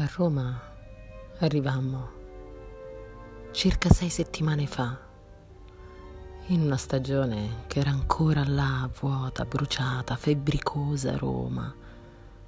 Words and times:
A 0.00 0.08
Roma 0.14 0.62
arrivammo 1.40 2.08
circa 3.50 3.90
sei 3.90 4.08
settimane 4.08 4.68
fa, 4.68 4.96
in 6.46 6.60
una 6.60 6.76
stagione 6.76 7.64
che 7.66 7.80
era 7.80 7.90
ancora 7.90 8.44
là, 8.46 8.88
vuota, 9.00 9.44
bruciata, 9.44 10.14
febbricosa 10.14 11.16
Roma, 11.16 11.74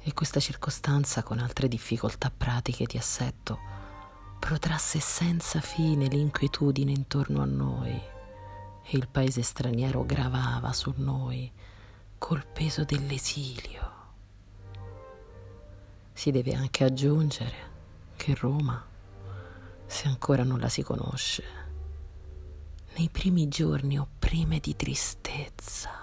e 0.00 0.14
questa 0.14 0.38
circostanza 0.38 1.24
con 1.24 1.40
altre 1.40 1.66
difficoltà 1.66 2.30
pratiche 2.30 2.84
di 2.84 2.96
assetto 2.96 3.58
protrasse 4.38 5.00
senza 5.00 5.60
fine 5.60 6.06
l'inquietudine 6.06 6.92
intorno 6.92 7.42
a 7.42 7.46
noi 7.46 7.90
e 7.90 8.96
il 8.96 9.08
paese 9.08 9.42
straniero 9.42 10.06
gravava 10.06 10.72
su 10.72 10.94
noi 10.94 11.50
col 12.18 12.46
peso 12.46 12.84
dell'esilio. 12.84 14.01
Si 16.22 16.30
deve 16.30 16.54
anche 16.54 16.84
aggiungere 16.84 17.54
che 18.14 18.36
Roma, 18.36 18.80
se 19.86 20.06
ancora 20.06 20.44
non 20.44 20.60
la 20.60 20.68
si 20.68 20.80
conosce, 20.84 21.42
nei 22.96 23.08
primi 23.10 23.48
giorni 23.48 23.98
opprime 23.98 24.60
di 24.60 24.76
tristezza 24.76 26.01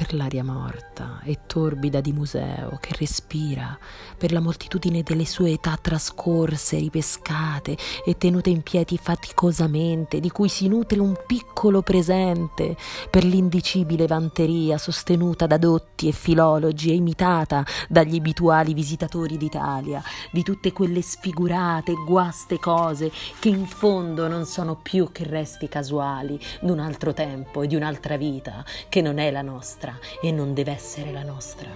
per 0.00 0.14
l'aria 0.14 0.42
morta 0.42 1.20
e 1.24 1.40
torbida 1.46 2.00
di 2.00 2.14
museo 2.14 2.78
che 2.80 2.94
respira, 2.98 3.78
per 4.16 4.32
la 4.32 4.40
moltitudine 4.40 5.02
delle 5.02 5.26
sue 5.26 5.50
età 5.50 5.76
trascorse, 5.78 6.78
ripescate 6.78 7.76
e 8.02 8.16
tenute 8.16 8.48
in 8.48 8.62
piedi 8.62 8.96
faticosamente, 8.96 10.18
di 10.18 10.30
cui 10.30 10.48
si 10.48 10.68
nutre 10.68 11.00
un 11.00 11.14
piccolo 11.26 11.82
presente, 11.82 12.78
per 13.10 13.24
l'indicibile 13.24 14.06
vanteria 14.06 14.78
sostenuta 14.78 15.46
da 15.46 15.58
dotti 15.58 16.08
e 16.08 16.12
filologi 16.12 16.88
e 16.88 16.94
imitata 16.94 17.62
dagli 17.86 18.16
abituali 18.16 18.72
visitatori 18.72 19.36
d'Italia, 19.36 20.02
di 20.32 20.42
tutte 20.42 20.72
quelle 20.72 21.02
sfigurate 21.02 21.92
guaste 22.06 22.58
cose 22.58 23.12
che 23.38 23.50
in 23.50 23.66
fondo 23.66 24.28
non 24.28 24.46
sono 24.46 24.76
più 24.76 25.12
che 25.12 25.24
resti 25.24 25.68
casuali 25.68 26.40
d'un 26.62 26.78
altro 26.78 27.12
tempo 27.12 27.60
e 27.60 27.66
di 27.66 27.76
un'altra 27.76 28.16
vita 28.16 28.64
che 28.88 29.02
non 29.02 29.18
è 29.18 29.30
la 29.30 29.42
nostra 29.42 29.89
nostra 29.90 30.20
e 30.20 30.30
non 30.30 30.54
deve 30.54 30.72
essere 30.72 31.12
la 31.12 31.22
nostra. 31.22 31.70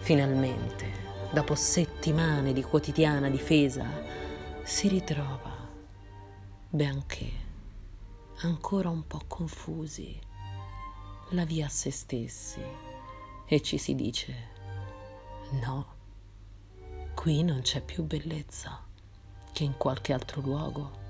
Finalmente, 0.00 1.30
dopo 1.32 1.54
settimane 1.54 2.52
di 2.52 2.62
quotidiana 2.62 3.28
difesa, 3.28 3.86
si 4.62 4.88
ritrova, 4.88 5.68
benché 6.68 7.30
ancora 8.42 8.88
un 8.88 9.06
po' 9.06 9.22
confusi, 9.26 10.18
la 11.30 11.44
via 11.44 11.66
a 11.66 11.70
se 11.70 11.90
stessi 11.90 12.60
e 13.46 13.60
ci 13.62 13.78
si 13.78 13.94
dice 13.94 14.50
no, 15.62 15.86
qui 17.14 17.42
non 17.42 17.60
c'è 17.62 17.80
più 17.80 18.02
bellezza 18.04 18.84
che 19.52 19.64
in 19.64 19.76
qualche 19.76 20.12
altro 20.12 20.40
luogo 20.40 21.01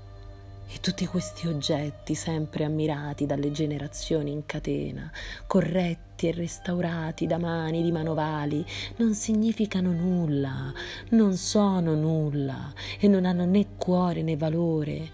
e 0.73 0.79
tutti 0.79 1.05
questi 1.05 1.47
oggetti 1.47 2.15
sempre 2.15 2.63
ammirati 2.63 3.27
dalle 3.27 3.51
generazioni 3.51 4.31
in 4.31 4.47
catena, 4.47 5.11
corretti 5.45 6.27
e 6.27 6.31
restaurati 6.31 7.27
da 7.27 7.37
mani 7.37 7.83
di 7.83 7.91
manovali, 7.91 8.65
non 8.95 9.13
significano 9.13 9.91
nulla, 9.91 10.73
non 11.09 11.37
sono 11.37 11.93
nulla 11.93 12.73
e 12.99 13.07
non 13.07 13.25
hanno 13.25 13.45
né 13.45 13.75
cuore 13.77 14.23
né 14.23 14.35
valore, 14.35 15.11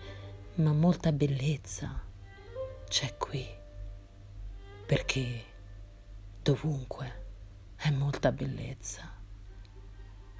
ma 0.55 0.71
molta 0.71 1.11
bellezza 1.11 2.03
c'è 2.87 3.17
qui, 3.17 3.45
perché 4.85 5.43
dovunque 6.41 7.25
è 7.75 7.91
molta 7.91 8.31
bellezza 8.31 9.18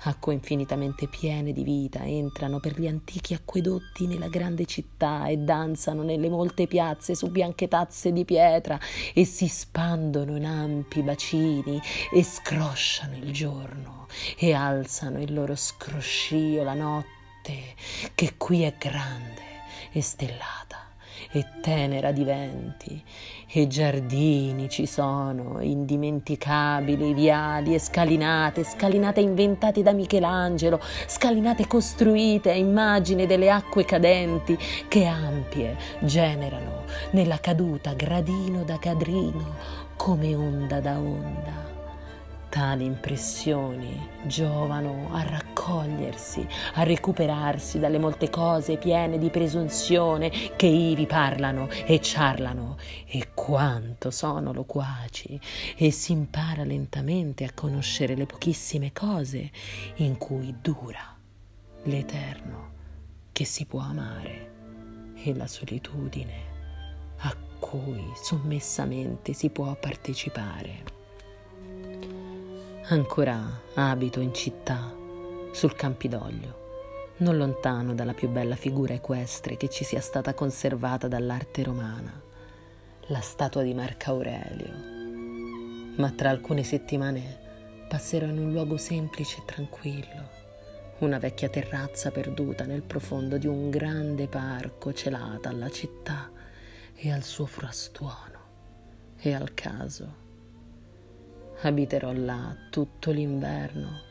acque 0.04 0.34
infinitamente 0.34 1.08
piene 1.08 1.52
di 1.52 1.64
vita 1.64 2.06
entrano 2.06 2.60
per 2.60 2.80
gli 2.80 2.88
antichi 2.88 3.34
acquedotti 3.34 4.08
nella 4.08 4.28
grande 4.28 4.66
città 4.66 5.28
e 5.28 5.38
danzano 5.38 6.04
nelle 6.04 6.30
molte 6.30 6.68
piazze 6.68 7.16
su 7.16 7.30
bianche 7.30 7.68
tazze 7.68 8.12
di 8.12 8.26
pietra 8.26 8.80
e 9.14 9.26
si 9.26 9.48
spandono 9.48 10.36
in 10.36 10.46
ampi 10.46 11.02
bacini 11.02 11.82
e 12.12 12.24
scrosciano 12.24 13.16
il 13.16 13.32
giorno 13.32 14.08
e 14.38 14.54
alzano 14.54 15.22
il 15.22 15.34
loro 15.34 15.56
scroscio 15.56 16.64
la 16.64 16.74
notte 16.74 17.76
che 18.16 18.36
qui 18.38 18.62
è 18.64 18.76
grande 18.78 19.42
e 19.92 20.02
stellata 20.02 20.89
e 21.32 21.46
tenera 21.62 22.12
di 22.12 22.24
venti, 22.24 23.04
e 23.48 23.68
giardini 23.68 24.68
ci 24.68 24.86
sono, 24.86 25.62
indimenticabili, 25.62 27.14
viali 27.14 27.76
e 27.76 27.80
scalinate, 27.80 28.64
scalinate 28.64 29.20
inventate 29.20 29.84
da 29.84 29.92
Michelangelo, 29.94 30.80
scalinate 31.08 31.68
costruite 31.68 32.50
a 32.52 32.56
immagine 32.56 33.28
delle 33.28 33.52
acque 33.52 33.86
cadenti 33.86 34.58
che 34.88 35.06
ampie 35.06 35.78
generano 36.00 36.86
nella 37.12 37.40
caduta 37.40 37.94
gradino 37.94 38.64
da 38.64 38.80
cadrino 38.80 39.56
come 39.96 40.34
onda 40.34 40.80
da 40.80 40.98
onda. 40.98 41.68
Tali 42.50 42.86
impressioni 42.86 44.10
giovano 44.24 45.10
a 45.12 45.24
raccogliersi, 45.70 46.46
a 46.74 46.84
recuperarsi 46.84 47.80
dalle 47.80 48.00
molte 48.00 48.30
cose 48.30 48.78
piene 48.78 49.20
di 49.20 49.30
presunzione 49.30 50.32
che 50.56 50.66
ivi 50.66 51.06
parlano 51.06 51.70
e 51.86 52.02
ciarlano 52.02 52.78
e 53.06 53.30
quanto 53.34 54.10
sono 54.10 54.52
loquaci 54.52 55.40
e 55.78 55.92
si 55.92 56.12
impara 56.12 56.64
lentamente 56.64 57.44
a 57.44 57.52
conoscere 57.54 58.16
le 58.16 58.26
pochissime 58.26 58.92
cose 58.92 59.52
in 59.98 60.18
cui 60.18 60.56
dura 60.60 61.16
l'eterno 61.84 62.78
che 63.32 63.46
si 63.46 63.66
può 63.66 63.82
amare 63.82 64.58
e 65.24 65.36
la 65.36 65.48
solitudine 65.48 66.48
a 67.18 67.36
cui 67.60 68.04
sommessamente 68.16 69.34
si 69.34 69.50
può 69.50 69.76
partecipare. 69.76 70.98
Ancora 72.92 73.62
abito 73.76 74.20
in 74.20 74.34
città, 74.34 74.99
sul 75.60 75.76
Campidoglio, 75.76 77.16
non 77.18 77.36
lontano 77.36 77.94
dalla 77.94 78.14
più 78.14 78.30
bella 78.30 78.56
figura 78.56 78.94
equestre 78.94 79.58
che 79.58 79.68
ci 79.68 79.84
sia 79.84 80.00
stata 80.00 80.34
conservata 80.34 81.10
dall'arte 81.10 81.64
romana, 81.64 82.18
la 83.08 83.20
statua 83.20 83.62
di 83.62 83.74
Marco 83.74 84.12
Aurelio. 84.12 84.72
Ma 85.98 86.12
tra 86.12 86.30
alcune 86.30 86.64
settimane 86.64 87.86
passerò 87.90 88.26
in 88.28 88.38
un 88.38 88.54
luogo 88.54 88.78
semplice 88.78 89.40
e 89.40 89.44
tranquillo, 89.44 90.30
una 91.00 91.18
vecchia 91.18 91.50
terrazza 91.50 92.10
perduta 92.10 92.64
nel 92.64 92.84
profondo 92.84 93.38
di 93.38 93.48
un 93.48 93.70
grande 93.70 94.30
parco 94.30 94.94
celata 94.94 95.50
alla 95.50 95.70
città 95.70 96.32
e 96.96 97.12
al 97.12 97.24
suo 97.24 97.46
frastuono 97.46 98.40
e 99.18 99.34
al 99.34 99.54
caso 99.54 100.16
abiterò 101.64 102.14
là 102.14 102.56
tutto 102.70 103.12
l'inverno 103.12 104.08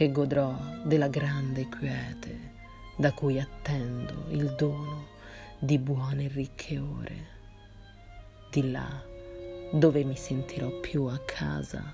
e 0.00 0.12
godrò 0.12 0.56
della 0.84 1.08
grande 1.08 1.68
quiete 1.68 2.52
da 2.94 3.12
cui 3.12 3.40
attendo 3.40 4.26
il 4.28 4.54
dono 4.54 5.08
di 5.58 5.76
buone 5.76 6.26
e 6.26 6.28
ricche 6.28 6.78
ore. 6.78 7.26
Di 8.48 8.70
là, 8.70 8.88
dove 9.72 10.04
mi 10.04 10.14
sentirò 10.14 10.70
più 10.78 11.06
a 11.06 11.18
casa, 11.18 11.92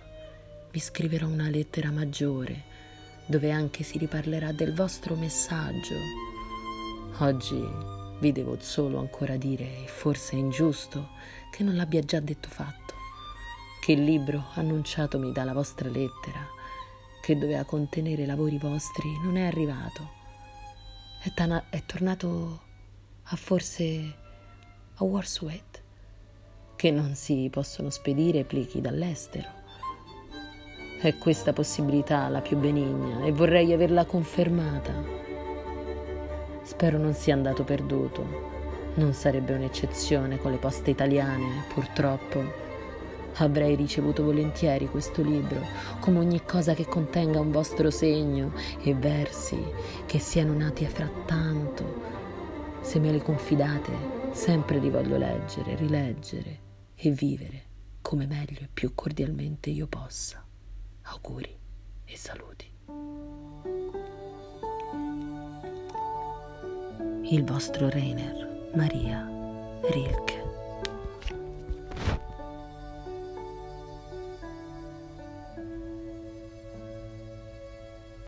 vi 0.71 0.81
scriverò 0.81 1.27
una 1.27 1.49
lettera 1.49 1.91
maggiore 1.91 2.73
dove 3.25 3.51
anche 3.51 3.83
si 3.83 3.97
riparlerà 3.97 4.53
del 4.53 4.75
vostro 4.75 5.15
messaggio. 5.15 5.95
Oggi 7.21 7.67
vi 8.21 8.33
devo 8.33 8.59
solo 8.61 8.99
ancora 8.99 9.37
dire, 9.37 9.85
e 9.85 9.87
forse 9.87 10.33
è 10.33 10.39
ingiusto, 10.39 11.09
che 11.51 11.63
non 11.63 11.75
l'abbia 11.75 12.03
già 12.03 12.21
detto 12.21 12.49
fatto 12.51 12.93
che 13.81 13.93
il 13.93 14.05
libro 14.05 14.45
annunciatomi 14.55 15.33
dalla 15.33 15.55
vostra 15.55 15.89
lettera, 15.89 16.47
che 17.25 17.39
doveva 17.39 17.65
contenere 17.65 18.27
lavori 18.27 18.59
vostri, 18.59 19.09
non 19.23 19.39
è 19.39 19.47
arrivato. 19.47 20.11
È, 21.23 21.33
tana- 21.33 21.65
è 21.71 21.83
tornato 21.87 22.61
a 23.23 23.37
forse 23.37 24.15
a 24.97 25.05
Warswet, 25.05 25.83
che 26.77 26.91
non 26.91 27.15
si 27.15 27.49
possono 27.51 27.89
spedire 27.89 28.45
plichi 28.45 28.83
dall'estero. 28.83 29.49
È 31.01 31.17
questa 31.17 31.55
possibilità 31.55 32.29
la 32.29 32.43
più 32.43 32.59
benigna 32.59 33.25
e 33.25 33.33
vorrei 33.33 33.73
averla 33.73 34.05
confermata. 34.05 34.93
Spero 36.61 36.99
non 36.99 37.15
sia 37.15 37.33
andato 37.33 37.65
perduto. 37.65 38.53
Non 38.97 39.15
sarebbe 39.15 39.55
un'eccezione 39.55 40.37
con 40.37 40.51
le 40.51 40.59
poste 40.59 40.91
italiane, 40.91 41.65
purtroppo. 41.73 42.64
Avrei 43.37 43.75
ricevuto 43.75 44.23
volentieri 44.23 44.89
questo 44.89 45.23
libro, 45.23 45.61
come 46.01 46.19
ogni 46.19 46.45
cosa 46.45 46.75
che 46.75 46.87
contenga 46.87 47.41
un 47.41 47.51
vostro 47.51 47.91
segno 47.91 48.53
e 48.83 48.95
versi 48.95 49.61
che 50.07 50.19
siano 50.19 50.55
nati 50.55 50.85
a 50.85 50.89
frattanto. 50.89 52.03
Se 52.81 52.99
me 52.99 53.11
li 53.11 53.21
confidate, 53.21 53.91
sempre 54.33 54.79
li 54.79 54.91
voglio 54.91 55.17
leggere, 55.17 55.75
rileggere 55.75 56.59
e 56.95 57.11
vivere 57.11 57.63
come 58.01 58.27
meglio 58.27 58.61
e 58.61 58.69
più 58.73 58.95
cordialmente 58.95 59.71
io 59.71 59.87
possa. 59.87 60.45
Auguri 61.03 61.57
e 62.05 62.17
saluti. 62.17 62.71
Il 67.31 67.45
vostro 67.45 67.89
Rainer 67.89 68.71
Maria 68.75 69.27
Rilke. 69.91 70.54